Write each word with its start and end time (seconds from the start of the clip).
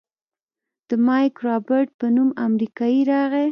د 0.87 0.89
مايک 1.05 1.35
رابرټ 1.47 1.89
په 1.99 2.07
نوم 2.15 2.29
امريکايي 2.47 3.01
راغى. 3.11 3.47